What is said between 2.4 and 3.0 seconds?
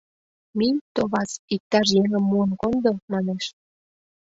кондо!—